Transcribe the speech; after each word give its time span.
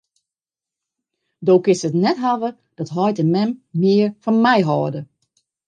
Do 1.45 1.53
kinst 1.63 1.87
it 1.87 1.95
net 2.03 2.21
hawwe 2.25 2.49
dat 2.77 2.93
heit 2.95 3.21
en 3.23 3.29
mem 3.33 3.51
mear 3.79 4.09
fan 4.23 4.37
my 4.45 4.59
hâlde. 4.69 5.01